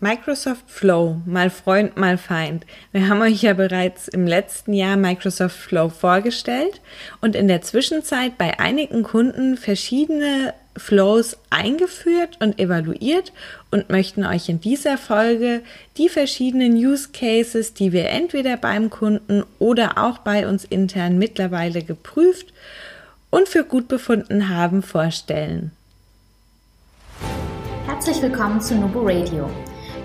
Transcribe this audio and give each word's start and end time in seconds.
Microsoft 0.00 0.70
Flow, 0.70 1.20
mal 1.26 1.50
Freund, 1.50 1.96
mal 1.96 2.18
Feind. 2.18 2.64
Wir 2.92 3.08
haben 3.08 3.20
euch 3.20 3.42
ja 3.42 3.52
bereits 3.54 4.06
im 4.06 4.28
letzten 4.28 4.72
Jahr 4.72 4.96
Microsoft 4.96 5.56
Flow 5.56 5.88
vorgestellt 5.88 6.80
und 7.20 7.34
in 7.34 7.48
der 7.48 7.62
Zwischenzeit 7.62 8.38
bei 8.38 8.60
einigen 8.60 9.02
Kunden 9.02 9.56
verschiedene 9.56 10.54
Flows 10.76 11.36
eingeführt 11.50 12.36
und 12.38 12.60
evaluiert 12.60 13.32
und 13.72 13.90
möchten 13.90 14.24
euch 14.24 14.48
in 14.48 14.60
dieser 14.60 14.98
Folge 14.98 15.62
die 15.96 16.08
verschiedenen 16.08 16.74
Use 16.74 17.08
Cases, 17.12 17.74
die 17.74 17.90
wir 17.90 18.08
entweder 18.10 18.56
beim 18.56 18.90
Kunden 18.90 19.42
oder 19.58 19.98
auch 19.98 20.18
bei 20.18 20.46
uns 20.46 20.64
intern 20.64 21.18
mittlerweile 21.18 21.82
geprüft 21.82 22.52
und 23.30 23.48
für 23.48 23.64
gut 23.64 23.88
befunden 23.88 24.48
haben, 24.48 24.84
vorstellen. 24.84 25.72
Herzlich 27.84 28.22
willkommen 28.22 28.60
zu 28.60 28.76
Nubo 28.76 29.00
Radio 29.02 29.50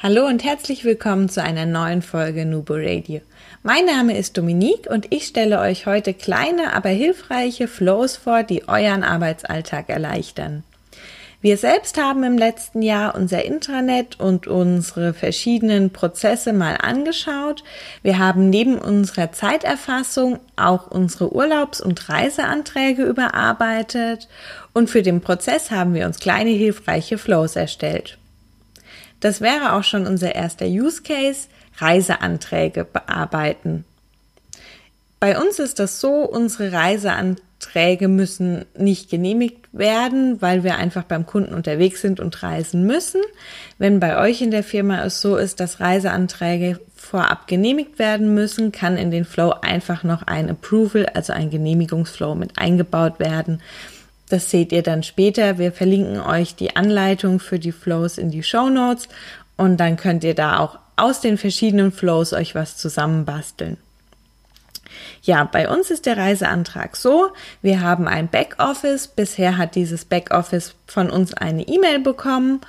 Hallo 0.00 0.28
und 0.28 0.44
herzlich 0.44 0.84
willkommen 0.84 1.28
zu 1.28 1.42
einer 1.42 1.66
neuen 1.66 2.02
Folge 2.02 2.46
Nubo 2.46 2.74
Radio. 2.74 3.20
Mein 3.64 3.84
Name 3.84 4.16
ist 4.16 4.38
Dominique 4.38 4.88
und 4.88 5.12
ich 5.12 5.26
stelle 5.26 5.58
euch 5.58 5.86
heute 5.86 6.14
kleine, 6.14 6.72
aber 6.72 6.90
hilfreiche 6.90 7.66
Flows 7.66 8.16
vor, 8.16 8.44
die 8.44 8.68
euren 8.68 9.02
Arbeitsalltag 9.02 9.88
erleichtern. 9.88 10.62
Wir 11.40 11.56
selbst 11.56 12.00
haben 12.00 12.22
im 12.22 12.38
letzten 12.38 12.80
Jahr 12.80 13.16
unser 13.16 13.44
Intranet 13.44 14.20
und 14.20 14.46
unsere 14.46 15.14
verschiedenen 15.14 15.90
Prozesse 15.90 16.52
mal 16.52 16.76
angeschaut. 16.76 17.64
Wir 18.04 18.18
haben 18.18 18.50
neben 18.50 18.78
unserer 18.78 19.32
Zeiterfassung 19.32 20.38
auch 20.54 20.88
unsere 20.92 21.32
Urlaubs- 21.34 21.80
und 21.80 22.08
Reiseanträge 22.08 23.02
überarbeitet 23.02 24.28
und 24.72 24.90
für 24.90 25.02
den 25.02 25.22
Prozess 25.22 25.72
haben 25.72 25.92
wir 25.92 26.06
uns 26.06 26.20
kleine 26.20 26.50
hilfreiche 26.50 27.18
Flows 27.18 27.56
erstellt. 27.56 28.16
Das 29.20 29.40
wäre 29.40 29.72
auch 29.72 29.84
schon 29.84 30.06
unser 30.06 30.34
erster 30.34 30.66
Use 30.66 31.02
Case, 31.02 31.48
Reiseanträge 31.78 32.84
bearbeiten. 32.84 33.84
Bei 35.20 35.38
uns 35.38 35.58
ist 35.58 35.80
das 35.80 36.00
so, 36.00 36.24
unsere 36.24 36.72
Reiseanträge 36.72 38.06
müssen 38.06 38.64
nicht 38.76 39.10
genehmigt 39.10 39.66
werden, 39.72 40.40
weil 40.40 40.62
wir 40.62 40.76
einfach 40.76 41.02
beim 41.02 41.26
Kunden 41.26 41.54
unterwegs 41.54 42.00
sind 42.00 42.20
und 42.20 42.40
reisen 42.42 42.86
müssen. 42.86 43.20
Wenn 43.78 43.98
bei 43.98 44.18
euch 44.18 44.40
in 44.42 44.52
der 44.52 44.62
Firma 44.62 45.02
es 45.04 45.20
so 45.20 45.36
ist, 45.36 45.58
dass 45.58 45.80
Reiseanträge 45.80 46.78
vorab 46.94 47.48
genehmigt 47.48 47.98
werden 47.98 48.32
müssen, 48.34 48.70
kann 48.70 48.96
in 48.96 49.10
den 49.10 49.24
Flow 49.24 49.54
einfach 49.60 50.04
noch 50.04 50.22
ein 50.22 50.50
Approval, 50.50 51.06
also 51.06 51.32
ein 51.32 51.50
Genehmigungsflow 51.50 52.36
mit 52.36 52.56
eingebaut 52.58 53.18
werden. 53.18 53.60
Das 54.28 54.50
seht 54.50 54.72
ihr 54.72 54.82
dann 54.82 55.02
später. 55.02 55.58
Wir 55.58 55.72
verlinken 55.72 56.20
euch 56.20 56.54
die 56.54 56.76
Anleitung 56.76 57.40
für 57.40 57.58
die 57.58 57.72
Flows 57.72 58.18
in 58.18 58.30
die 58.30 58.42
Show 58.42 58.68
Notes 58.68 59.08
und 59.56 59.78
dann 59.78 59.96
könnt 59.96 60.24
ihr 60.24 60.34
da 60.34 60.58
auch 60.58 60.78
aus 60.96 61.20
den 61.20 61.38
verschiedenen 61.38 61.92
Flows 61.92 62.32
euch 62.32 62.54
was 62.54 62.76
zusammenbasteln. 62.76 63.78
Ja, 65.22 65.44
bei 65.44 65.68
uns 65.68 65.90
ist 65.90 66.06
der 66.06 66.16
Reiseantrag 66.16 66.96
so, 66.96 67.30
wir 67.62 67.80
haben 67.80 68.08
ein 68.08 68.28
Backoffice. 68.28 69.08
Bisher 69.08 69.56
hat 69.56 69.74
dieses 69.74 70.04
Backoffice 70.04 70.74
von 70.86 71.10
uns 71.10 71.34
eine 71.34 71.66
E-Mail 71.66 72.00
bekommen 72.00 72.60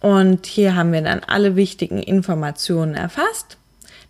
und 0.00 0.46
hier 0.46 0.76
haben 0.76 0.92
wir 0.92 1.02
dann 1.02 1.22
alle 1.24 1.56
wichtigen 1.56 2.02
Informationen 2.02 2.94
erfasst. 2.94 3.56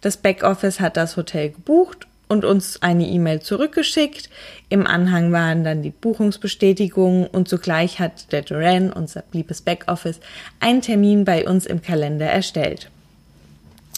Das 0.00 0.16
Backoffice 0.16 0.80
hat 0.80 0.96
das 0.96 1.16
Hotel 1.16 1.50
gebucht 1.50 2.06
und 2.28 2.44
uns 2.44 2.82
eine 2.82 3.06
E-Mail 3.06 3.40
zurückgeschickt. 3.40 4.30
Im 4.68 4.86
Anhang 4.86 5.32
waren 5.32 5.64
dann 5.64 5.82
die 5.82 5.90
Buchungsbestätigungen 5.90 7.26
und 7.26 7.48
zugleich 7.48 8.00
hat 8.00 8.32
der 8.32 8.42
Duran, 8.42 8.92
unser 8.92 9.24
liebes 9.32 9.62
Backoffice, 9.62 10.20
einen 10.60 10.82
Termin 10.82 11.24
bei 11.24 11.46
uns 11.46 11.66
im 11.66 11.82
Kalender 11.82 12.26
erstellt. 12.26 12.90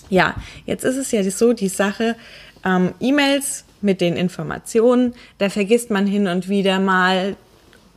Ja, 0.09 0.35
jetzt 0.67 0.85
ist 0.85 0.97
es 0.97 1.11
ja 1.13 1.29
so, 1.31 1.53
die 1.53 1.69
Sache, 1.69 2.17
ähm, 2.65 2.95
E-Mails 3.01 3.65
mit 3.81 4.01
den 4.01 4.17
Informationen, 4.17 5.15
da 5.39 5.49
vergisst 5.49 5.91
man 5.91 6.07
hin 6.07 6.27
und 6.27 6.49
wieder 6.49 6.79
mal, 6.81 7.37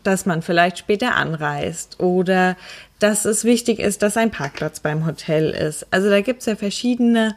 dass 0.04 0.26
man 0.26 0.42
vielleicht 0.42 0.78
später 0.78 1.16
anreist 1.16 2.00
oder 2.00 2.56
dass 3.00 3.26
es 3.26 3.44
wichtig 3.44 3.80
ist, 3.80 4.02
dass 4.02 4.18
ein 4.18 4.32
Parkplatz 4.32 4.80
beim 4.80 5.06
Hotel 5.06 5.52
ist. 5.52 5.88
Also 5.92 6.10
da 6.10 6.22
gibt 6.22 6.42
es 6.42 6.46
ja 6.48 6.56
verschiedene 6.56 7.36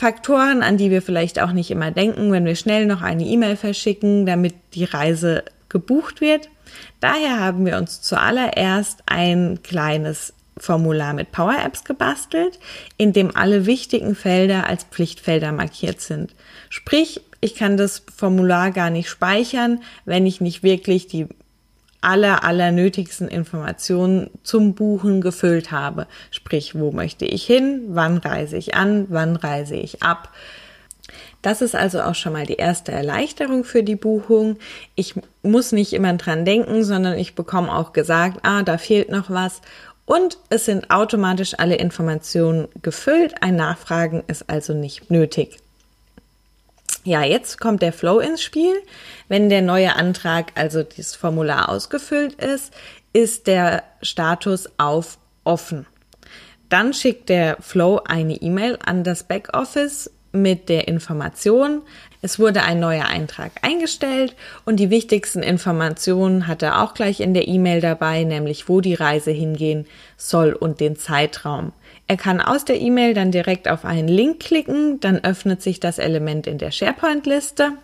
Faktoren, 0.00 0.62
an 0.62 0.78
die 0.78 0.90
wir 0.90 1.02
vielleicht 1.02 1.42
auch 1.42 1.52
nicht 1.52 1.70
immer 1.70 1.90
denken, 1.90 2.32
wenn 2.32 2.46
wir 2.46 2.56
schnell 2.56 2.86
noch 2.86 3.02
eine 3.02 3.22
E-Mail 3.22 3.54
verschicken, 3.54 4.24
damit 4.24 4.54
die 4.72 4.84
Reise 4.84 5.44
gebucht 5.68 6.22
wird. 6.22 6.48
Daher 7.00 7.38
haben 7.38 7.66
wir 7.66 7.76
uns 7.76 8.00
zuallererst 8.00 9.02
ein 9.04 9.60
kleines 9.62 10.32
Formular 10.56 11.12
mit 11.12 11.32
Power 11.32 11.54
Apps 11.62 11.84
gebastelt, 11.84 12.58
in 12.96 13.12
dem 13.12 13.36
alle 13.36 13.66
wichtigen 13.66 14.14
Felder 14.14 14.66
als 14.66 14.84
Pflichtfelder 14.84 15.52
markiert 15.52 16.00
sind. 16.00 16.34
Sprich, 16.70 17.20
ich 17.42 17.54
kann 17.54 17.76
das 17.76 18.02
Formular 18.16 18.70
gar 18.70 18.88
nicht 18.88 19.10
speichern, 19.10 19.82
wenn 20.06 20.24
ich 20.24 20.40
nicht 20.40 20.62
wirklich 20.62 21.08
die 21.08 21.26
aller, 22.00 22.44
aller 22.44 22.72
nötigsten 22.72 23.28
Informationen 23.28 24.30
zum 24.42 24.74
Buchen 24.74 25.20
gefüllt 25.20 25.70
habe. 25.70 26.06
Sprich, 26.30 26.78
wo 26.78 26.92
möchte 26.92 27.24
ich 27.24 27.44
hin? 27.44 27.82
Wann 27.88 28.18
reise 28.18 28.56
ich 28.56 28.74
an? 28.74 29.06
Wann 29.08 29.36
reise 29.36 29.76
ich 29.76 30.02
ab? 30.02 30.32
Das 31.42 31.62
ist 31.62 31.74
also 31.74 32.02
auch 32.02 32.14
schon 32.14 32.34
mal 32.34 32.46
die 32.46 32.56
erste 32.56 32.92
Erleichterung 32.92 33.64
für 33.64 33.82
die 33.82 33.96
Buchung. 33.96 34.56
Ich 34.94 35.14
muss 35.42 35.72
nicht 35.72 35.92
immer 35.92 36.12
dran 36.14 36.44
denken, 36.44 36.84
sondern 36.84 37.18
ich 37.18 37.34
bekomme 37.34 37.74
auch 37.74 37.92
gesagt, 37.92 38.40
ah, 38.42 38.62
da 38.62 38.76
fehlt 38.78 39.10
noch 39.10 39.30
was. 39.30 39.62
Und 40.04 40.38
es 40.48 40.64
sind 40.66 40.90
automatisch 40.90 41.54
alle 41.58 41.76
Informationen 41.76 42.68
gefüllt. 42.82 43.42
Ein 43.42 43.56
Nachfragen 43.56 44.22
ist 44.26 44.50
also 44.50 44.74
nicht 44.74 45.10
nötig. 45.10 45.58
Ja, 47.04 47.22
jetzt 47.22 47.58
kommt 47.60 47.82
der 47.82 47.92
Flow 47.92 48.18
ins 48.18 48.42
Spiel. 48.42 48.74
Wenn 49.28 49.48
der 49.48 49.62
neue 49.62 49.96
Antrag, 49.96 50.52
also 50.54 50.82
dieses 50.82 51.16
Formular 51.16 51.68
ausgefüllt 51.68 52.34
ist, 52.34 52.74
ist 53.12 53.46
der 53.46 53.84
Status 54.02 54.68
auf 54.76 55.18
offen. 55.44 55.86
Dann 56.68 56.92
schickt 56.92 57.28
der 57.28 57.56
Flow 57.60 58.00
eine 58.04 58.34
E-Mail 58.34 58.78
an 58.84 59.02
das 59.02 59.24
Backoffice 59.24 60.10
mit 60.32 60.68
der 60.68 60.86
Information, 60.86 61.82
es 62.22 62.38
wurde 62.38 62.62
ein 62.62 62.80
neuer 62.80 63.06
Eintrag 63.06 63.52
eingestellt 63.62 64.36
und 64.66 64.76
die 64.76 64.90
wichtigsten 64.90 65.42
Informationen 65.42 66.46
hat 66.46 66.62
er 66.62 66.82
auch 66.82 66.92
gleich 66.92 67.20
in 67.20 67.32
der 67.32 67.48
E-Mail 67.48 67.80
dabei, 67.80 68.24
nämlich 68.24 68.68
wo 68.68 68.82
die 68.82 68.94
Reise 68.94 69.30
hingehen 69.30 69.86
soll 70.18 70.52
und 70.52 70.80
den 70.80 70.96
Zeitraum. 70.96 71.72
Er 72.10 72.16
kann 72.16 72.40
aus 72.40 72.64
der 72.64 72.80
E-Mail 72.80 73.14
dann 73.14 73.30
direkt 73.30 73.68
auf 73.68 73.84
einen 73.84 74.08
Link 74.08 74.40
klicken, 74.40 74.98
dann 74.98 75.22
öffnet 75.22 75.62
sich 75.62 75.78
das 75.78 75.98
Element 75.98 76.48
in 76.48 76.58
der 76.58 76.72
SharePoint-Liste 76.72 77.74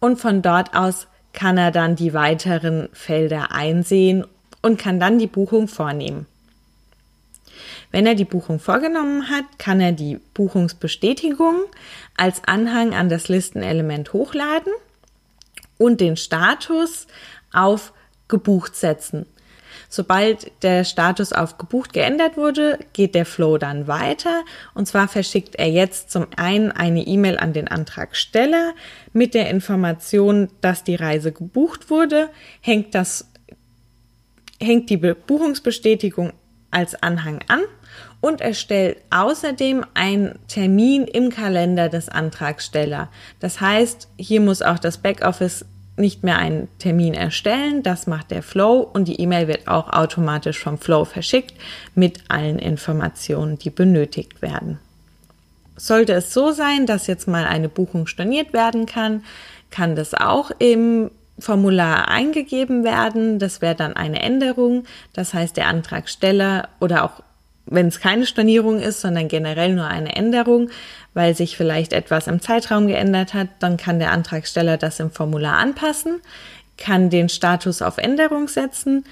und 0.00 0.20
von 0.20 0.42
dort 0.42 0.74
aus 0.74 1.06
kann 1.32 1.56
er 1.56 1.70
dann 1.70 1.94
die 1.94 2.14
weiteren 2.14 2.88
Felder 2.92 3.52
einsehen 3.52 4.26
und 4.60 4.76
kann 4.76 4.98
dann 4.98 5.20
die 5.20 5.28
Buchung 5.28 5.68
vornehmen. 5.68 6.26
Wenn 7.92 8.06
er 8.06 8.16
die 8.16 8.24
Buchung 8.24 8.58
vorgenommen 8.58 9.30
hat, 9.30 9.44
kann 9.56 9.80
er 9.80 9.92
die 9.92 10.18
Buchungsbestätigung 10.34 11.60
als 12.16 12.42
Anhang 12.44 12.92
an 12.92 13.08
das 13.08 13.28
Listenelement 13.28 14.14
hochladen 14.14 14.72
und 15.78 16.00
den 16.00 16.16
Status 16.16 17.06
auf 17.52 17.92
gebucht 18.26 18.74
setzen. 18.74 19.26
Sobald 19.88 20.50
der 20.62 20.84
Status 20.84 21.32
auf 21.32 21.58
gebucht 21.58 21.92
geändert 21.92 22.36
wurde, 22.36 22.78
geht 22.92 23.14
der 23.14 23.26
Flow 23.26 23.58
dann 23.58 23.86
weiter. 23.86 24.44
Und 24.74 24.86
zwar 24.86 25.08
verschickt 25.08 25.56
er 25.56 25.70
jetzt 25.70 26.10
zum 26.10 26.26
einen 26.36 26.72
eine 26.72 27.06
E-Mail 27.06 27.38
an 27.38 27.52
den 27.52 27.68
Antragsteller 27.68 28.74
mit 29.12 29.34
der 29.34 29.50
Information, 29.50 30.48
dass 30.60 30.84
die 30.84 30.96
Reise 30.96 31.32
gebucht 31.32 31.90
wurde, 31.90 32.30
hängt 32.60 32.94
das, 32.94 33.28
hängt 34.60 34.90
die 34.90 34.96
Buchungsbestätigung 34.96 36.32
als 36.70 37.00
Anhang 37.02 37.40
an 37.48 37.62
und 38.20 38.40
erstellt 38.40 38.98
außerdem 39.10 39.84
einen 39.94 40.38
Termin 40.48 41.04
im 41.04 41.30
Kalender 41.30 41.88
des 41.88 42.08
Antragsteller. 42.08 43.08
Das 43.40 43.60
heißt, 43.60 44.08
hier 44.18 44.40
muss 44.40 44.62
auch 44.62 44.78
das 44.78 44.98
Backoffice 44.98 45.64
nicht 45.96 46.22
mehr 46.22 46.38
einen 46.38 46.68
Termin 46.78 47.14
erstellen, 47.14 47.82
das 47.82 48.06
macht 48.06 48.30
der 48.30 48.42
Flow 48.42 48.80
und 48.80 49.08
die 49.08 49.20
E-Mail 49.20 49.48
wird 49.48 49.68
auch 49.68 49.92
automatisch 49.92 50.58
vom 50.58 50.78
Flow 50.78 51.04
verschickt 51.04 51.54
mit 51.94 52.20
allen 52.28 52.58
Informationen, 52.58 53.58
die 53.58 53.70
benötigt 53.70 54.42
werden. 54.42 54.78
Sollte 55.76 56.14
es 56.14 56.32
so 56.32 56.52
sein, 56.52 56.86
dass 56.86 57.06
jetzt 57.06 57.28
mal 57.28 57.44
eine 57.44 57.68
Buchung 57.68 58.06
storniert 58.06 58.52
werden 58.52 58.86
kann, 58.86 59.24
kann 59.70 59.96
das 59.96 60.14
auch 60.14 60.50
im 60.58 61.10
Formular 61.38 62.08
eingegeben 62.08 62.82
werden. 62.82 63.38
Das 63.38 63.60
wäre 63.60 63.74
dann 63.74 63.94
eine 63.94 64.22
Änderung. 64.22 64.84
Das 65.12 65.34
heißt, 65.34 65.56
der 65.56 65.68
Antragsteller 65.68 66.68
oder 66.80 67.04
auch 67.04 67.22
wenn 67.66 67.88
es 67.88 68.00
keine 68.00 68.26
Stornierung 68.26 68.80
ist, 68.80 69.00
sondern 69.00 69.28
generell 69.28 69.74
nur 69.74 69.86
eine 69.86 70.14
Änderung, 70.16 70.70
weil 71.14 71.34
sich 71.34 71.56
vielleicht 71.56 71.92
etwas 71.92 72.26
im 72.26 72.40
Zeitraum 72.40 72.86
geändert 72.86 73.34
hat, 73.34 73.48
dann 73.58 73.76
kann 73.76 73.98
der 73.98 74.12
Antragsteller 74.12 74.76
das 74.76 75.00
im 75.00 75.10
Formular 75.10 75.58
anpassen, 75.58 76.20
kann 76.78 77.10
den 77.10 77.28
Status 77.28 77.82
auf 77.82 77.98
Änderung 77.98 78.48
setzen. 78.48 79.04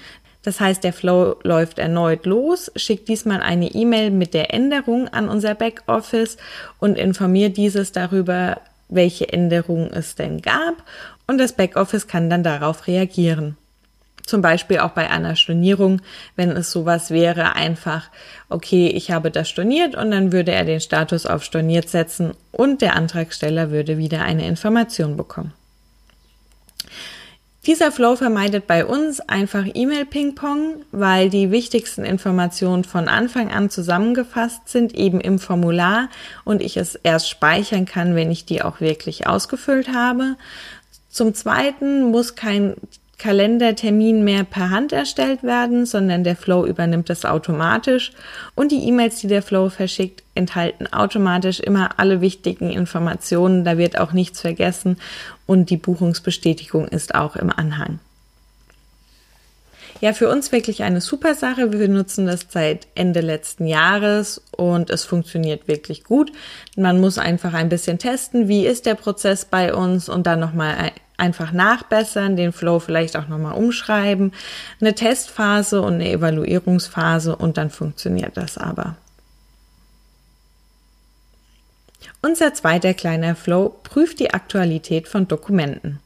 Das 0.43 0.59
heißt, 0.59 0.83
der 0.83 0.93
Flow 0.93 1.37
läuft 1.43 1.79
erneut 1.79 2.25
los, 2.25 2.71
schickt 2.75 3.09
diesmal 3.09 3.41
eine 3.41 3.67
E-Mail 3.73 4.11
mit 4.11 4.33
der 4.33 4.53
Änderung 4.53 5.07
an 5.07 5.27
unser 5.27 5.55
Backoffice 5.55 6.37
und 6.79 6.97
informiert 6.97 7.57
dieses 7.57 7.91
darüber, 7.91 8.61
welche 8.87 9.33
Änderungen 9.33 9.91
es 9.91 10.15
denn 10.15 10.41
gab 10.41 10.75
und 11.27 11.39
das 11.39 11.53
Backoffice 11.53 12.07
kann 12.07 12.29
dann 12.29 12.43
darauf 12.43 12.87
reagieren. 12.87 13.57
Zum 14.25 14.41
Beispiel 14.41 14.79
auch 14.79 14.91
bei 14.91 15.09
einer 15.09 15.35
Stornierung, 15.35 16.01
wenn 16.35 16.51
es 16.51 16.71
sowas 16.71 17.11
wäre, 17.11 17.55
einfach, 17.55 18.09
okay, 18.49 18.87
ich 18.87 19.11
habe 19.11 19.31
das 19.31 19.49
storniert 19.49 19.95
und 19.95 20.11
dann 20.11 20.31
würde 20.31 20.51
er 20.51 20.65
den 20.65 20.81
Status 20.81 21.25
auf 21.25 21.43
storniert 21.43 21.89
setzen 21.89 22.33
und 22.51 22.81
der 22.81 22.95
Antragsteller 22.95 23.71
würde 23.71 23.97
wieder 23.97 24.23
eine 24.23 24.47
Information 24.47 25.15
bekommen. 25.15 25.53
Dieser 27.65 27.91
Flow 27.91 28.15
vermeidet 28.15 28.67
bei 28.67 28.85
uns 28.85 29.21
einfach 29.21 29.65
E-Mail-Ping-Pong, 29.73 30.83
weil 30.91 31.31
die 31.31 31.49
wichtigsten 31.49 32.05
Informationen 32.05 32.83
von 32.83 33.07
Anfang 33.07 33.49
an 33.51 33.71
zusammengefasst 33.71 34.69
sind, 34.69 34.93
eben 34.93 35.19
im 35.19 35.39
Formular 35.39 36.09
und 36.43 36.61
ich 36.61 36.77
es 36.77 36.93
erst 36.93 37.27
speichern 37.27 37.85
kann, 37.85 38.13
wenn 38.13 38.29
ich 38.29 38.45
die 38.45 38.61
auch 38.61 38.81
wirklich 38.81 39.25
ausgefüllt 39.25 39.89
habe. 39.91 40.35
Zum 41.09 41.33
Zweiten 41.33 42.11
muss 42.11 42.35
kein 42.35 42.75
Kalendertermin 43.17 44.23
mehr 44.23 44.43
per 44.43 44.69
Hand 44.69 44.91
erstellt 44.91 45.43
werden, 45.43 45.85
sondern 45.85 46.23
der 46.23 46.35
Flow 46.35 46.65
übernimmt 46.65 47.09
das 47.09 47.25
automatisch 47.25 48.11
und 48.55 48.71
die 48.71 48.87
E-Mails, 48.87 49.19
die 49.19 49.27
der 49.27 49.41
Flow 49.41 49.69
verschickt, 49.69 50.23
enthalten 50.35 50.87
automatisch 50.91 51.59
immer 51.59 51.97
alle 51.97 52.21
wichtigen 52.21 52.69
Informationen, 52.69 53.63
da 53.63 53.77
wird 53.77 53.97
auch 53.97 54.11
nichts 54.11 54.41
vergessen 54.41 54.97
und 55.45 55.69
die 55.69 55.77
Buchungsbestätigung 55.77 56.87
ist 56.87 57.15
auch 57.15 57.35
im 57.35 57.49
Anhang. 57.49 57.99
Ja, 60.01 60.11
für 60.11 60.29
uns 60.29 60.51
wirklich 60.51 60.83
eine 60.83 60.99
super 60.99 61.35
Sache. 61.35 61.71
Wir 61.71 61.87
nutzen 61.87 62.25
das 62.25 62.45
seit 62.49 62.87
Ende 62.95 63.21
letzten 63.21 63.65
Jahres 63.65 64.41
und 64.51 64.89
es 64.89 65.05
funktioniert 65.05 65.69
wirklich 65.69 66.03
gut. 66.03 66.33
Man 66.75 66.99
muss 66.99 67.17
einfach 67.17 67.53
ein 67.53 67.69
bisschen 67.69 67.97
testen, 67.97 68.49
wie 68.49 68.65
ist 68.65 68.85
der 68.85 68.95
Prozess 68.95 69.45
bei 69.45 69.73
uns 69.73 70.09
und 70.09 70.27
dann 70.27 70.41
nochmal 70.41 70.91
einfach 71.17 71.51
nachbessern, 71.51 72.35
den 72.35 72.51
Flow 72.51 72.79
vielleicht 72.79 73.15
auch 73.17 73.27
nochmal 73.27 73.53
umschreiben, 73.53 74.33
eine 74.81 74.95
Testphase 74.95 75.81
und 75.81 75.95
eine 75.95 76.11
Evaluierungsphase 76.11 77.35
und 77.35 77.57
dann 77.57 77.69
funktioniert 77.69 78.37
das 78.37 78.57
aber. 78.57 78.95
Unser 82.21 82.53
zweiter 82.53 82.93
kleiner 82.93 83.35
Flow 83.35 83.75
prüft 83.83 84.19
die 84.19 84.33
Aktualität 84.33 85.07
von 85.07 85.27
Dokumenten. 85.27 85.99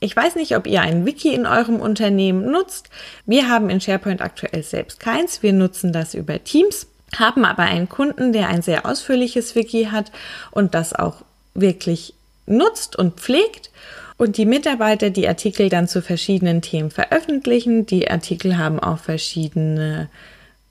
Ich 0.00 0.14
weiß 0.14 0.36
nicht, 0.36 0.56
ob 0.56 0.66
ihr 0.66 0.80
ein 0.80 1.04
Wiki 1.06 1.34
in 1.34 1.44
eurem 1.44 1.80
Unternehmen 1.80 2.50
nutzt. 2.50 2.88
Wir 3.26 3.48
haben 3.48 3.68
in 3.68 3.80
SharePoint 3.80 4.22
aktuell 4.22 4.62
selbst 4.62 5.00
keins. 5.00 5.42
Wir 5.42 5.52
nutzen 5.52 5.92
das 5.92 6.14
über 6.14 6.42
Teams, 6.42 6.86
haben 7.16 7.44
aber 7.44 7.64
einen 7.64 7.88
Kunden, 7.88 8.32
der 8.32 8.48
ein 8.48 8.62
sehr 8.62 8.86
ausführliches 8.86 9.54
Wiki 9.54 9.88
hat 9.90 10.12
und 10.50 10.74
das 10.74 10.94
auch 10.94 11.24
wirklich 11.54 12.14
nutzt 12.46 12.96
und 12.96 13.20
pflegt 13.20 13.70
und 14.18 14.36
die 14.36 14.46
Mitarbeiter 14.46 15.10
die 15.10 15.28
Artikel 15.28 15.68
dann 15.68 15.88
zu 15.88 16.02
verschiedenen 16.02 16.60
Themen 16.60 16.90
veröffentlichen. 16.90 17.86
Die 17.86 18.10
Artikel 18.10 18.58
haben 18.58 18.80
auch 18.80 18.98
verschiedene 18.98 20.08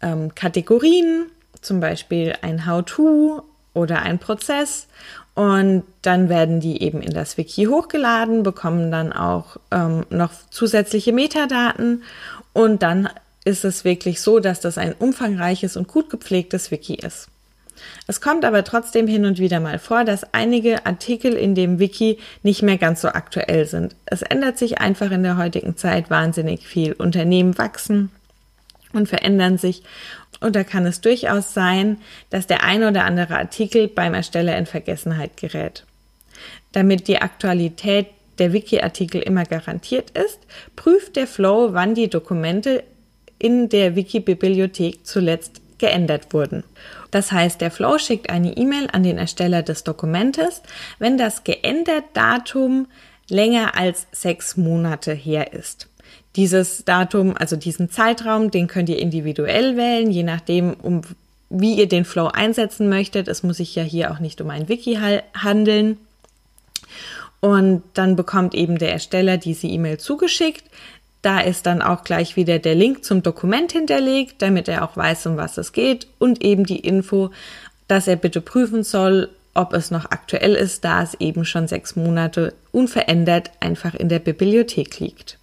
ähm, 0.02 0.36
Kategorien, 0.36 1.28
zum 1.62 1.80
Beispiel 1.80 2.34
ein 2.42 2.68
How-to 2.68 3.42
oder 3.74 4.02
ein 4.02 4.20
Prozess. 4.20 4.88
Und 5.34 5.84
dann 6.02 6.30
werden 6.30 6.60
die 6.60 6.82
eben 6.82 7.02
in 7.02 7.14
das 7.14 7.38
Wiki 7.38 7.66
hochgeladen, 7.66 8.44
bekommen 8.44 8.92
dann 8.92 9.14
auch 9.14 9.58
ähm, 9.72 10.06
noch 10.10 10.32
zusätzliche 10.50 11.14
Metadaten 11.14 12.04
und 12.54 12.82
dann 12.82 13.08
ist 13.46 13.64
es 13.64 13.86
wirklich 13.86 14.20
so, 14.20 14.40
dass 14.40 14.60
das 14.60 14.78
ein 14.78 14.94
umfangreiches 14.94 15.78
und 15.78 15.88
gut 15.88 16.10
gepflegtes 16.10 16.72
Wiki 16.72 16.96
ist. 16.96 17.30
Es 18.08 18.22
kommt 18.22 18.46
aber 18.46 18.64
trotzdem 18.64 19.08
hin 19.08 19.26
und 19.26 19.40
wieder 19.40 19.60
mal 19.60 19.80
vor, 19.80 20.04
dass 20.04 20.34
einige 20.34 20.86
Artikel 20.86 21.34
in 21.34 21.56
dem 21.56 21.80
Wiki 21.80 22.18
nicht 22.44 22.62
mehr 22.62 22.78
ganz 22.78 23.02
so 23.02 23.10
aktuell 23.10 23.66
sind. 23.66 23.96
Es 24.06 24.22
ändert 24.22 24.58
sich 24.58 24.80
einfach 24.80 25.12
in 25.12 25.24
der 25.24 25.38
heutigen 25.38 25.78
Zeit 25.78 26.10
wahnsinnig 26.10 26.68
viel. 26.68 26.94
Unternehmen 26.94 27.58
wachsen 27.58 28.12
und 28.94 29.08
verändern 29.08 29.58
sich. 29.58 29.84
Und 30.40 30.56
da 30.56 30.64
kann 30.64 30.86
es 30.86 31.02
durchaus 31.02 31.54
sein, 31.54 31.98
dass 32.30 32.48
der 32.48 32.64
ein 32.64 32.84
oder 32.84 33.06
andere 33.06 33.38
Artikel 33.38 33.88
beim 33.88 34.14
Ersteller 34.14 34.58
in 34.58 34.66
Vergessenheit 34.66 35.38
gerät. 35.38 35.86
Damit 36.72 37.08
die 37.08 37.20
Aktualität 37.20 38.08
der 38.38 38.54
Wiki-Artikel 38.54 39.22
immer 39.22 39.46
garantiert 39.46 40.12
ist, 40.12 40.40
prüft 40.76 41.16
der 41.16 41.28
Flow, 41.28 41.70
wann 41.74 41.96
die 41.96 42.10
Dokumente 42.10 42.84
in 43.40 43.70
der 43.70 43.96
Wiki-Bibliothek 43.96 45.06
zuletzt 45.06 45.62
geändert 45.78 46.34
wurden. 46.34 46.64
Das 47.12 47.32
heißt, 47.32 47.62
der 47.62 47.72
Flow 47.72 47.98
schickt 47.98 48.30
eine 48.30 48.56
E-Mail 48.58 48.88
an 48.92 49.04
den 49.04 49.18
Ersteller 49.18 49.64
des 49.64 49.84
Dokumentes, 49.84 50.62
wenn 51.00 51.18
das 51.18 51.44
geänderte 51.44 52.04
Datum 52.14 52.88
länger 53.30 53.78
als 53.78 54.08
sechs 54.12 54.58
Monate 54.58 55.14
her 55.14 55.54
ist. 55.54 55.88
Dieses 56.36 56.86
Datum, 56.86 57.36
also 57.36 57.56
diesen 57.56 57.90
Zeitraum, 57.90 58.52
den 58.52 58.68
könnt 58.68 58.90
ihr 58.90 59.00
individuell 59.00 59.76
wählen, 59.76 60.12
je 60.12 60.24
nachdem, 60.24 60.74
um 60.74 61.02
wie 61.50 61.76
ihr 61.76 61.88
den 61.88 62.06
Flow 62.06 62.28
einsetzen 62.28 62.90
möchtet. 62.90 63.28
Es 63.28 63.44
muss 63.44 63.58
sich 63.58 63.74
ja 63.76 63.84
hier 63.84 64.12
auch 64.12 64.20
nicht 64.20 64.42
um 64.42 64.50
ein 64.50 64.68
Wiki 64.68 65.00
handeln. 65.34 65.98
Und 67.40 67.84
dann 67.94 68.16
bekommt 68.16 68.56
eben 68.56 68.78
der 68.78 68.92
Ersteller 68.92 69.38
diese 69.38 69.68
E-Mail 69.68 69.98
zugeschickt. 69.98 70.64
Da 71.22 71.40
ist 71.40 71.66
dann 71.66 71.82
auch 71.82 72.04
gleich 72.04 72.36
wieder 72.36 72.60
der 72.60 72.76
Link 72.76 73.04
zum 73.04 73.24
Dokument 73.24 73.72
hinterlegt, 73.72 74.42
damit 74.42 74.68
er 74.68 74.84
auch 74.84 74.96
weiß, 74.96 75.26
um 75.28 75.38
was 75.38 75.58
es 75.58 75.72
geht 75.72 76.08
und 76.20 76.44
eben 76.44 76.66
die 76.66 76.80
Info, 76.80 77.32
dass 77.88 78.08
er 78.08 78.16
bitte 78.16 78.42
prüfen 78.42 78.84
soll, 78.84 79.30
ob 79.54 79.74
es 79.74 79.90
noch 79.90 80.12
aktuell 80.12 80.54
ist, 80.54 80.86
da 80.86 81.02
es 81.02 81.16
eben 81.16 81.44
schon 81.44 81.68
sechs 81.68 81.96
Monate 81.96 82.54
unverändert 82.72 83.52
einfach 83.60 83.96
in 83.96 84.08
der 84.08 84.20
Bibliothek 84.20 85.00
liegt. 85.00 85.40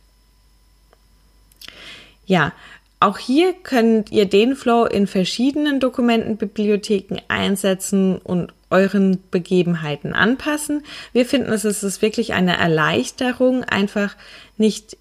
Ja, 2.25 2.52
auch 3.00 3.19
hier 3.19 3.52
könnt 3.52 4.12
ihr 4.12 4.25
den 4.26 4.57
Flow 4.57 4.87
in 4.87 5.07
verschiedenen 5.07 5.81
Dokumentenbibliotheken 5.81 7.19
einsetzen 7.28 8.16
und 8.19 8.54
euren 8.71 9.19
Begebenheiten 9.31 10.14
anpassen. 10.14 10.85
Wir 11.12 11.26
finden, 11.26 11.52
es 11.52 11.64
ist 11.64 12.00
wirklich 12.00 12.33
eine 12.33 12.57
Erleichterung, 12.57 13.62
einfach 13.64 14.16
nicht 14.57 14.97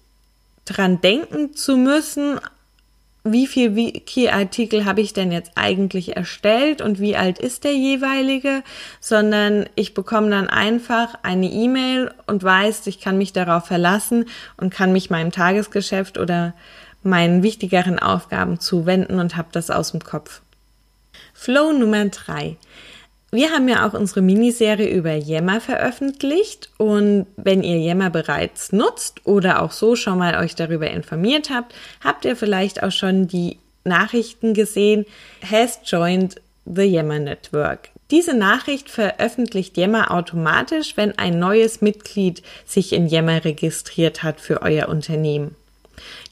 dran 0.64 1.00
denken 1.00 1.54
zu 1.54 1.76
müssen, 1.76 2.40
wie 3.26 3.46
viel 3.46 3.74
Wiki-Artikel 3.74 4.84
habe 4.84 5.00
ich 5.00 5.14
denn 5.14 5.32
jetzt 5.32 5.52
eigentlich 5.54 6.14
erstellt 6.14 6.82
und 6.82 7.00
wie 7.00 7.16
alt 7.16 7.38
ist 7.38 7.64
der 7.64 7.74
jeweilige, 7.74 8.62
sondern 9.00 9.66
ich 9.76 9.94
bekomme 9.94 10.28
dann 10.28 10.50
einfach 10.50 11.14
eine 11.22 11.50
E-Mail 11.50 12.12
und 12.26 12.42
weiß, 12.42 12.86
ich 12.86 13.00
kann 13.00 13.16
mich 13.16 13.32
darauf 13.32 13.64
verlassen 13.64 14.26
und 14.58 14.72
kann 14.72 14.92
mich 14.92 15.08
meinem 15.08 15.32
Tagesgeschäft 15.32 16.18
oder 16.18 16.52
meinen 17.02 17.42
wichtigeren 17.42 17.98
Aufgaben 17.98 18.60
zuwenden 18.60 19.18
und 19.18 19.36
habe 19.36 19.48
das 19.52 19.70
aus 19.70 19.92
dem 19.92 20.04
Kopf. 20.04 20.42
Flow 21.32 21.72
Nummer 21.72 22.04
drei. 22.06 22.56
Wir 23.34 23.50
haben 23.50 23.68
ja 23.68 23.84
auch 23.84 23.94
unsere 23.94 24.22
Miniserie 24.22 24.88
über 24.88 25.12
Yammer 25.12 25.60
veröffentlicht 25.60 26.70
und 26.78 27.26
wenn 27.36 27.64
ihr 27.64 27.78
Yammer 27.78 28.08
bereits 28.08 28.70
nutzt 28.70 29.26
oder 29.26 29.60
auch 29.60 29.72
so 29.72 29.96
schon 29.96 30.18
mal 30.18 30.36
euch 30.36 30.54
darüber 30.54 30.88
informiert 30.88 31.50
habt, 31.50 31.74
habt 32.04 32.24
ihr 32.24 32.36
vielleicht 32.36 32.84
auch 32.84 32.92
schon 32.92 33.26
die 33.26 33.58
Nachrichten 33.82 34.54
gesehen, 34.54 35.04
has 35.50 35.80
joined 35.84 36.40
the 36.64 36.84
Yammer 36.84 37.18
Network. 37.18 37.88
Diese 38.12 38.34
Nachricht 38.34 38.88
veröffentlicht 38.88 39.76
Yammer 39.76 40.12
automatisch, 40.12 40.96
wenn 40.96 41.18
ein 41.18 41.40
neues 41.40 41.80
Mitglied 41.80 42.40
sich 42.64 42.92
in 42.92 43.08
Yammer 43.08 43.44
registriert 43.44 44.22
hat 44.22 44.40
für 44.40 44.62
euer 44.62 44.88
Unternehmen. 44.88 45.56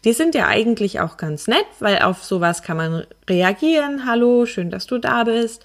Die 0.05 0.13
sind 0.13 0.37
ja 0.37 0.47
eigentlich 0.47 1.01
auch 1.01 1.17
ganz 1.17 1.49
nett, 1.49 1.67
weil 1.81 1.99
auf 1.99 2.23
sowas 2.23 2.63
kann 2.63 2.77
man 2.77 3.07
reagieren. 3.29 4.07
Hallo, 4.07 4.47
schön, 4.47 4.71
dass 4.71 4.87
du 4.87 4.99
da 4.99 5.25
bist 5.25 5.65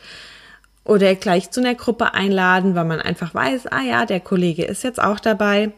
oder 0.88 1.16
gleich 1.16 1.52
zu 1.52 1.60
einer 1.60 1.76
Gruppe 1.76 2.14
einladen, 2.14 2.76
weil 2.76 2.86
man 2.86 3.02
einfach 3.02 3.34
weiß, 3.34 3.68
ah 3.68 3.82
ja, 3.82 4.06
der 4.06 4.20
Kollege 4.20 4.66
ist 4.66 4.84
jetzt 4.84 5.02
auch 5.02 5.20
dabei. 5.20 5.72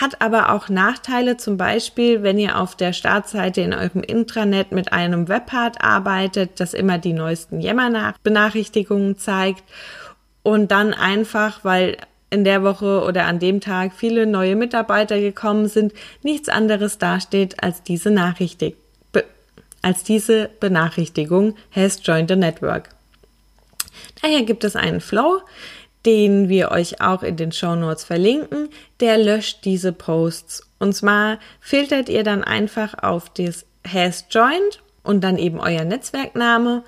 hat 0.00 0.20
aber 0.20 0.50
auch 0.50 0.68
Nachteile, 0.68 1.36
zum 1.36 1.56
Beispiel, 1.56 2.22
wenn 2.22 2.38
ihr 2.38 2.58
auf 2.58 2.74
der 2.74 2.92
Startseite 2.92 3.60
in 3.60 3.72
eurem 3.72 4.02
Intranet 4.02 4.72
mit 4.72 4.92
einem 4.92 5.28
Webpart 5.28 5.84
arbeitet, 5.84 6.58
das 6.58 6.74
immer 6.74 6.98
die 6.98 7.12
neuesten 7.12 7.60
Yammer-Benachrichtigungen 7.60 9.18
zeigt 9.18 9.62
und 10.42 10.72
dann 10.72 10.94
einfach, 10.94 11.64
weil 11.64 11.96
in 12.30 12.44
der 12.44 12.64
Woche 12.64 13.04
oder 13.04 13.26
an 13.26 13.38
dem 13.38 13.60
Tag 13.60 13.92
viele 13.94 14.26
neue 14.26 14.56
Mitarbeiter 14.56 15.20
gekommen 15.20 15.68
sind, 15.68 15.92
nichts 16.22 16.48
anderes 16.48 16.98
dasteht 16.98 17.62
als 17.62 17.82
diese 17.82 18.10
Nachrichtig 18.10 18.76
als 19.84 20.02
diese 20.02 20.48
Benachrichtigung 20.60 21.56
has 21.70 22.00
joined 22.02 22.30
the 22.30 22.36
network. 22.36 22.88
Daher 24.24 24.42
gibt 24.42 24.64
es 24.64 24.74
einen 24.74 25.02
Flow, 25.02 25.42
den 26.06 26.48
wir 26.48 26.70
euch 26.70 27.02
auch 27.02 27.22
in 27.22 27.36
den 27.36 27.52
Show 27.52 27.74
Notes 27.74 28.04
verlinken, 28.04 28.70
der 29.00 29.18
löscht 29.18 29.66
diese 29.66 29.92
Posts. 29.92 30.66
Und 30.78 30.94
zwar 30.94 31.38
filtert 31.60 32.08
ihr 32.08 32.24
dann 32.24 32.42
einfach 32.42 32.94
auf 33.02 33.28
das 33.28 33.66
has 33.86 34.24
joined 34.30 34.80
und 35.02 35.22
dann 35.22 35.36
eben 35.36 35.60
euer 35.60 35.84
Netzwerkname 35.84 36.84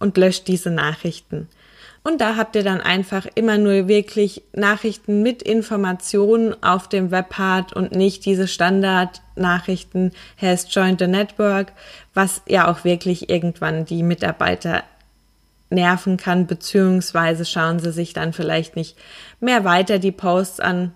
und 0.00 0.16
löscht 0.16 0.48
diese 0.48 0.72
Nachrichten. 0.72 1.48
Und 2.02 2.20
da 2.20 2.34
habt 2.34 2.56
ihr 2.56 2.64
dann 2.64 2.80
einfach 2.80 3.28
immer 3.36 3.56
nur 3.56 3.86
wirklich 3.86 4.42
Nachrichten 4.52 5.22
mit 5.22 5.44
Informationen 5.44 6.60
auf 6.60 6.88
dem 6.88 7.12
Webpart 7.12 7.72
und 7.72 7.92
nicht 7.94 8.24
diese 8.24 8.48
Standardnachrichten 8.48 10.10
has 10.42 10.66
joined 10.68 10.98
the 10.98 11.06
network, 11.06 11.72
was 12.14 12.42
ja 12.48 12.68
auch 12.68 12.82
wirklich 12.82 13.30
irgendwann 13.30 13.84
die 13.84 14.02
Mitarbeiter 14.02 14.82
nerven 15.70 16.16
kann, 16.16 16.46
beziehungsweise 16.46 17.44
schauen 17.44 17.78
sie 17.78 17.92
sich 17.92 18.12
dann 18.12 18.32
vielleicht 18.32 18.76
nicht 18.76 18.96
mehr 19.40 19.64
weiter 19.64 19.98
die 19.98 20.12
Posts 20.12 20.60
an, 20.60 20.92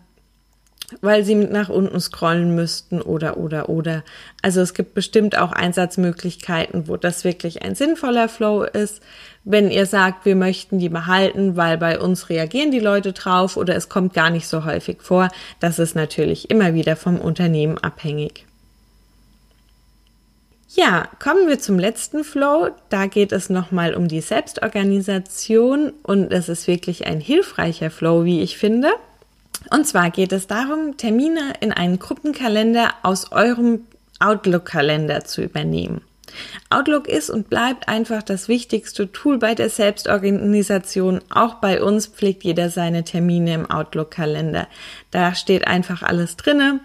weil 1.01 1.25
sie 1.25 1.35
nach 1.35 1.69
unten 1.69 1.99
scrollen 2.01 2.55
müssten 2.55 3.01
oder 3.01 3.39
oder 3.39 3.69
oder. 3.69 4.05
Also 4.43 4.61
es 4.61 4.75
gibt 4.75 4.95
bestimmt 4.95 5.39
auch 5.39 5.53
Einsatzmöglichkeiten, 5.53 6.89
wo 6.89 6.97
das 6.97 7.25
wirklich 7.25 7.63
ein 7.63 7.75
sinnvoller 7.75 8.29
Flow 8.29 8.65
ist. 8.65 9.03
Wenn 9.45 9.71
ihr 9.71 9.87
sagt, 9.87 10.25
wir 10.25 10.37
möchten 10.37 10.79
die 10.79 10.89
behalten, 10.89 11.57
weil 11.57 11.79
bei 11.79 11.99
uns 11.99 12.29
reagieren 12.29 12.71
die 12.71 12.81
Leute 12.81 13.13
drauf 13.13 13.57
oder 13.57 13.75
es 13.77 13.89
kommt 13.89 14.15
gar 14.15 14.31
nicht 14.31 14.47
so 14.47 14.65
häufig 14.65 14.99
vor, 15.01 15.29
das 15.61 15.79
ist 15.79 15.95
natürlich 15.95 16.51
immer 16.51 16.75
wieder 16.75 16.97
vom 16.97 17.19
Unternehmen 17.21 17.79
abhängig. 17.79 18.47
Ja, 20.77 21.07
kommen 21.23 21.47
wir 21.47 21.61
zum 21.61 21.79
letzten 21.79 22.25
Flow. 22.25 22.71
Da 22.89 23.07
geht 23.07 23.31
es 23.31 23.49
nochmal 23.49 23.95
um 23.95 24.09
die 24.09 24.21
Selbstorganisation 24.21 25.93
und 26.03 26.33
es 26.33 26.49
ist 26.49 26.67
wirklich 26.67 27.07
ein 27.07 27.21
hilfreicher 27.21 27.93
Flow, 27.93 28.25
wie 28.25 28.41
ich 28.41 28.59
finde. 28.59 28.89
Und 29.71 29.87
zwar 29.87 30.11
geht 30.11 30.33
es 30.33 30.49
darum, 30.49 30.97
Termine 30.97 31.53
in 31.61 31.71
einen 31.71 32.01
Gruppenkalender 32.01 32.93
aus 33.05 33.31
eurem 33.31 33.83
Outlook-Kalender 34.19 35.25
zu 35.25 35.43
übernehmen. 35.43 36.01
Outlook 36.71 37.07
ist 37.07 37.31
und 37.31 37.49
bleibt 37.49 37.87
einfach 37.89 38.25
das 38.25 38.49
wichtigste 38.49 39.13
Tool 39.13 39.39
bei 39.39 39.55
der 39.55 39.71
Selbstorganisation. 39.71 41.21
Auch 41.31 41.55
bei 41.55 41.81
uns 41.81 42.09
pflegt 42.09 42.43
jeder 42.43 42.69
seine 42.69 43.05
Termine 43.05 43.55
im 43.55 43.71
Outlook-Kalender. 43.71 44.67
Da 45.13 45.37
steht 45.37 45.69
einfach 45.69 46.03
alles 46.03 46.37
drinne, 46.37 46.81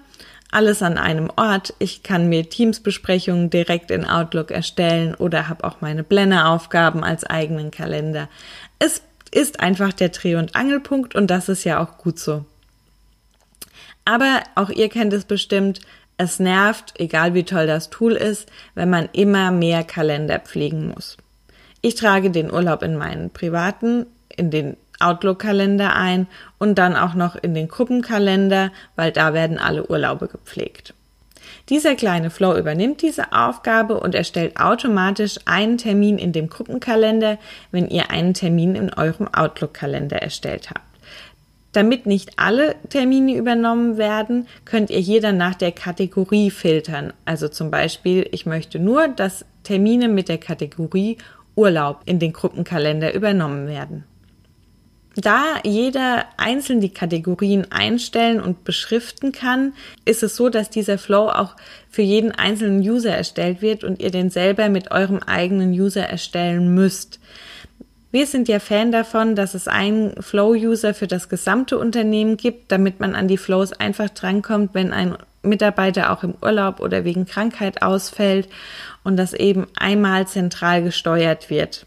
alles 0.52 0.82
an 0.82 0.98
einem 0.98 1.30
Ort. 1.36 1.74
Ich 1.80 2.04
kann 2.04 2.28
mir 2.30 2.50
Teams-Besprechungen 2.50 3.50
direkt 3.50 3.92
in 3.92 4.06
Outlook 4.06 4.52
erstellen 4.52 5.16
oder 5.16 5.48
habe 5.48 5.64
auch 5.64 5.82
meine 5.82 6.04
Blender-Aufgaben 6.04 7.04
als 7.04 7.24
eigenen 7.24 7.72
Kalender. 7.72 8.30
Es 8.80 9.02
ist 9.32 9.60
einfach 9.60 9.94
der 9.94 10.10
Dreh- 10.10 10.36
und 10.36 10.56
Angelpunkt 10.56 11.16
und 11.16 11.28
das 11.28 11.50
ist 11.50 11.64
ja 11.64 11.80
auch 11.80 11.98
gut 11.98 12.20
so. 12.20 12.46
Aber 14.06 14.42
auch 14.56 14.70
ihr 14.70 14.90
kennt 14.90 15.14
es 15.14 15.26
bestimmt, 15.26 15.82
es 16.18 16.40
nervt, 16.40 16.94
egal 16.98 17.34
wie 17.34 17.44
toll 17.44 17.68
das 17.68 17.90
Tool 17.90 18.14
ist, 18.14 18.50
wenn 18.76 18.90
man 18.90 19.08
immer 19.14 19.52
mehr 19.52 19.84
Kalender 19.84 20.40
pflegen 20.40 20.90
muss. 20.90 21.16
Ich 21.82 21.96
trage 21.96 22.30
den 22.30 22.52
Urlaub 22.52 22.84
in 22.84 22.98
meinen 22.98 23.30
privaten, 23.30 24.06
in 24.36 24.52
den 24.52 24.76
Outlook-Kalender 25.00 25.96
ein 25.96 26.28
und 26.58 26.78
dann 26.78 26.96
auch 26.96 27.14
noch 27.14 27.36
in 27.36 27.54
den 27.54 27.68
Gruppenkalender, 27.68 28.72
weil 28.96 29.12
da 29.12 29.34
werden 29.34 29.58
alle 29.58 29.90
Urlaube 29.90 30.28
gepflegt. 30.28 30.94
Dieser 31.70 31.96
kleine 31.96 32.30
Flow 32.30 32.58
übernimmt 32.58 33.02
diese 33.02 33.32
Aufgabe 33.32 34.00
und 34.00 34.16
erstellt 34.16 34.60
automatisch 34.60 35.38
einen 35.46 35.78
Termin 35.78 36.18
in 36.18 36.32
dem 36.32 36.50
Gruppenkalender, 36.50 37.38
wenn 37.72 37.88
ihr 37.88 38.10
einen 38.10 38.34
Termin 38.34 38.76
in 38.76 38.94
eurem 38.94 39.28
Outlook-Kalender 39.28 40.18
erstellt 40.18 40.70
habt. 40.70 40.82
Damit 41.72 42.08
nicht 42.08 42.40
alle 42.40 42.76
Termine 42.90 43.36
übernommen 43.36 43.98
werden, 43.98 44.48
könnt 44.66 44.90
ihr 44.90 45.00
hier 45.00 45.22
dann 45.22 45.38
nach 45.38 45.54
der 45.54 45.72
Kategorie 45.72 46.50
filtern. 46.50 47.14
Also 47.26 47.48
zum 47.48 47.70
Beispiel, 47.70 48.28
ich 48.32 48.48
möchte 48.48 48.80
nur, 48.80 49.08
dass 49.08 49.46
Termine 49.64 50.08
mit 50.08 50.30
der 50.30 50.40
Kategorie 50.40 51.18
Urlaub 51.56 52.02
in 52.06 52.18
den 52.18 52.34
Gruppenkalender 52.34 53.14
übernommen 53.14 53.68
werden. 53.68 54.06
Da 55.22 55.60
jeder 55.64 56.26
einzeln 56.38 56.80
die 56.80 56.94
Kategorien 56.94 57.70
einstellen 57.72 58.40
und 58.40 58.64
beschriften 58.64 59.34
kann, 59.34 59.74
ist 60.06 60.24
es 60.24 60.38
so, 60.38 60.48
dass 60.48 60.70
dieser 60.70 60.98
Flow 60.98 61.28
auch 61.28 61.58
für 61.90 62.04
jeden 62.04 62.32
einzelnen 62.32 62.80
User 62.80 63.14
erstellt 63.14 63.62
wird 63.62 63.84
und 63.84 64.02
ihr 64.02 64.12
den 64.12 64.30
selber 64.30 64.70
mit 64.70 64.92
eurem 64.92 65.20
eigenen 65.20 65.72
User 65.72 66.04
erstellen 66.04 66.74
müsst. 66.74 67.20
Wir 68.12 68.28
sind 68.28 68.48
ja 68.48 68.60
Fan 68.60 68.94
davon, 68.94 69.36
dass 69.36 69.56
es 69.56 69.68
einen 69.68 70.22
Flow-User 70.22 70.94
für 70.94 71.08
das 71.08 71.28
gesamte 71.28 71.78
Unternehmen 71.78 72.38
gibt, 72.38 72.72
damit 72.72 73.02
man 73.02 73.14
an 73.14 73.28
die 73.28 73.38
Flows 73.38 73.74
einfach 73.74 74.10
drankommt, 74.10 74.74
wenn 74.74 74.94
ein 74.94 75.18
Mitarbeiter 75.44 76.12
auch 76.12 76.24
im 76.24 76.36
Urlaub 76.42 76.80
oder 76.80 77.04
wegen 77.04 77.26
Krankheit 77.26 77.82
ausfällt 77.82 78.48
und 79.04 79.18
das 79.18 79.34
eben 79.34 79.68
einmal 79.78 80.28
zentral 80.28 80.82
gesteuert 80.82 81.50
wird. 81.50 81.86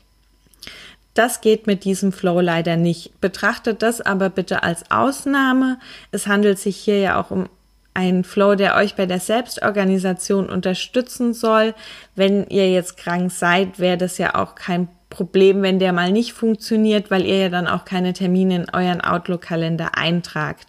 Das 1.15 1.41
geht 1.41 1.67
mit 1.67 1.85
diesem 1.85 2.13
Flow 2.13 2.41
leider 2.41 2.77
nicht. 2.77 3.21
Betrachtet 3.21 3.83
das 3.83 4.01
aber 4.01 4.31
bitte 4.31 4.63
als 4.63 4.91
Ausnahme. 4.91 5.79
Es 6.11 6.27
handelt 6.27 6.59
sich 6.59 6.77
hier 6.77 6.99
ja 6.99 7.21
auch 7.21 7.31
um 7.31 7.49
einen 7.95 8.25
Flow, 8.25 8.55
der 8.55 8.77
euch 8.77 8.95
bei 8.95 9.05
der 9.05 9.21
Selbstorganisation 9.21 10.49
unterstützen 10.49 11.35
soll. 11.35 11.75
Wenn 12.17 12.47
ihr 12.49 12.71
jetzt 12.71 12.97
krank 12.97 13.31
seid, 13.31 13.79
wäre 13.79 13.99
das 13.99 14.17
ja 14.17 14.35
auch 14.35 14.55
kein 14.55 14.89
Problem, 15.11 15.61
wenn 15.61 15.79
der 15.79 15.93
mal 15.93 16.11
nicht 16.11 16.33
funktioniert, 16.33 17.11
weil 17.11 17.27
ihr 17.27 17.37
ja 17.37 17.49
dann 17.51 17.67
auch 17.69 17.85
keine 17.85 18.15
Termine 18.15 18.57
in 18.57 18.67
euren 18.73 19.03
Outlook-Kalender 19.03 19.99
eintragt. 19.99 20.67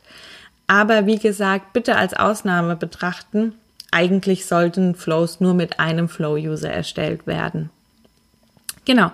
Aber 0.67 1.05
wie 1.05 1.17
gesagt, 1.17 1.71
bitte 1.71 1.95
als 1.95 2.13
Ausnahme 2.13 2.75
betrachten. 2.75 3.53
Eigentlich 3.91 4.45
sollten 4.45 4.95
Flows 4.95 5.39
nur 5.39 5.53
mit 5.53 5.79
einem 5.79 6.09
Flow-User 6.09 6.69
erstellt 6.69 7.25
werden. 7.25 7.69
Genau. 8.83 9.11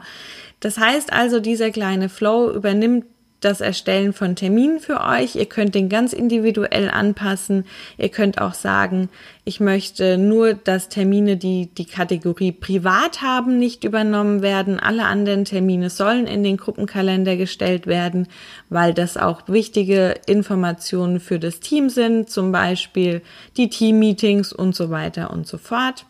Das 0.60 0.78
heißt 0.78 1.14
also, 1.14 1.40
dieser 1.40 1.72
kleine 1.72 2.10
Flow 2.10 2.52
übernimmt 2.52 3.06
das 3.40 3.62
Erstellen 3.62 4.14
von 4.14 4.36
Terminen 4.36 4.80
für 4.80 5.02
euch. 5.02 5.36
Ihr 5.36 5.46
könnt 5.46 5.76
den 5.76 5.90
ganz 5.90 6.14
individuell 6.14 6.90
anpassen. 6.90 7.66
Ihr 7.98 8.10
könnt 8.10 8.42
auch 8.42 8.54
sagen, 8.54 9.10
ich 9.46 9.60
möchte 9.60 10.18
nur, 10.18 10.54
dass 10.54 10.90
Termine, 10.90 11.38
die 11.38 11.68
die 11.68 11.86
Kategorie 11.86 12.52
privat 12.52 13.22
haben, 13.22 13.58
nicht 13.58 13.84
übernommen 13.84 14.42
werden. 14.42 14.80
Alle 14.80 15.06
anderen 15.06 15.46
Termine 15.46 15.90
sollen 15.90 16.28
in 16.28 16.44
den 16.44 16.58
Gruppenkalender 16.58 17.38
gestellt 17.38 17.88
werden, 17.88 18.28
weil 18.70 18.94
das 18.94 19.16
auch 19.16 19.44
wichtige 19.48 20.16
Informationen 20.26 21.20
für 21.20 21.40
das 21.40 21.62
Team 21.62 21.90
sind, 21.90 22.30
zum 22.30 22.52
Beispiel 22.52 23.22
die 23.56 23.70
Teammeetings 23.70 24.52
und 24.52 24.76
so 24.76 24.90
weiter 24.90 25.32
und 25.32 25.48
so 25.48 25.58
fort. 25.58 26.06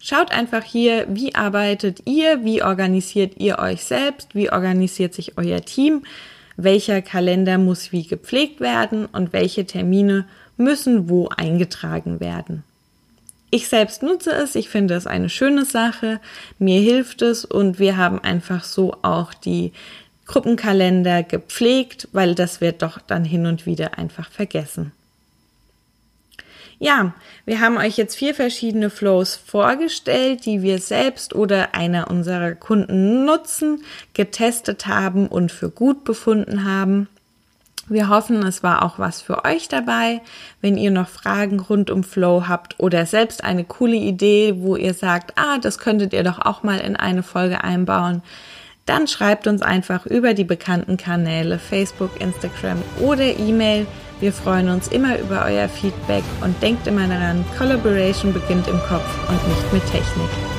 Schaut 0.00 0.32
einfach 0.32 0.64
hier, 0.64 1.06
wie 1.10 1.34
arbeitet 1.34 2.02
ihr, 2.06 2.44
wie 2.44 2.62
organisiert 2.62 3.34
ihr 3.36 3.58
euch 3.58 3.84
selbst, 3.84 4.34
wie 4.34 4.50
organisiert 4.50 5.14
sich 5.14 5.36
euer 5.36 5.60
Team 5.60 6.02
welcher 6.64 7.02
Kalender 7.02 7.58
muss 7.58 7.92
wie 7.92 8.06
gepflegt 8.06 8.60
werden 8.60 9.06
und 9.06 9.32
welche 9.32 9.64
Termine 9.66 10.26
müssen 10.56 11.08
wo 11.08 11.28
eingetragen 11.28 12.20
werden. 12.20 12.64
Ich 13.50 13.68
selbst 13.68 14.02
nutze 14.02 14.30
es, 14.30 14.54
ich 14.54 14.68
finde 14.68 14.94
es 14.94 15.06
eine 15.06 15.28
schöne 15.28 15.64
Sache, 15.64 16.20
mir 16.58 16.80
hilft 16.80 17.22
es 17.22 17.44
und 17.44 17.78
wir 17.78 17.96
haben 17.96 18.20
einfach 18.20 18.64
so 18.64 18.96
auch 19.02 19.34
die 19.34 19.72
Gruppenkalender 20.26 21.24
gepflegt, 21.24 22.08
weil 22.12 22.36
das 22.36 22.60
wird 22.60 22.82
doch 22.82 23.00
dann 23.00 23.24
hin 23.24 23.46
und 23.46 23.66
wieder 23.66 23.98
einfach 23.98 24.30
vergessen. 24.30 24.92
Ja, 26.82 27.12
wir 27.44 27.60
haben 27.60 27.76
euch 27.76 27.98
jetzt 27.98 28.16
vier 28.16 28.34
verschiedene 28.34 28.88
Flows 28.88 29.36
vorgestellt, 29.36 30.46
die 30.46 30.62
wir 30.62 30.78
selbst 30.78 31.34
oder 31.34 31.74
einer 31.74 32.10
unserer 32.10 32.52
Kunden 32.52 33.26
nutzen, 33.26 33.84
getestet 34.14 34.86
haben 34.86 35.26
und 35.26 35.52
für 35.52 35.68
gut 35.68 36.04
befunden 36.04 36.64
haben. 36.64 37.06
Wir 37.86 38.08
hoffen, 38.08 38.42
es 38.46 38.62
war 38.62 38.82
auch 38.82 38.98
was 38.98 39.20
für 39.20 39.44
euch 39.44 39.68
dabei. 39.68 40.22
Wenn 40.62 40.78
ihr 40.78 40.90
noch 40.90 41.08
Fragen 41.08 41.60
rund 41.60 41.90
um 41.90 42.02
Flow 42.02 42.48
habt 42.48 42.80
oder 42.80 43.04
selbst 43.04 43.44
eine 43.44 43.64
coole 43.64 43.96
Idee, 43.96 44.54
wo 44.60 44.74
ihr 44.74 44.94
sagt, 44.94 45.34
ah, 45.36 45.58
das 45.58 45.78
könntet 45.78 46.14
ihr 46.14 46.22
doch 46.22 46.38
auch 46.38 46.62
mal 46.62 46.78
in 46.78 46.96
eine 46.96 47.22
Folge 47.22 47.62
einbauen, 47.62 48.22
dann 48.86 49.06
schreibt 49.06 49.46
uns 49.46 49.60
einfach 49.60 50.06
über 50.06 50.32
die 50.32 50.44
bekannten 50.44 50.96
Kanäle 50.96 51.58
Facebook, 51.58 52.18
Instagram 52.22 52.82
oder 53.00 53.38
E-Mail 53.38 53.86
Wir 54.20 54.34
freuen 54.34 54.68
uns 54.68 54.88
immer 54.88 55.18
über 55.18 55.46
euer 55.46 55.66
Feedback 55.66 56.24
und 56.42 56.60
denkt 56.62 56.86
immer 56.86 57.08
daran, 57.08 57.42
Collaboration 57.56 58.34
beginnt 58.34 58.68
im 58.68 58.78
Kopf 58.80 59.08
und 59.28 59.48
nicht 59.48 59.72
mit 59.72 59.82
Technik. 59.90 60.49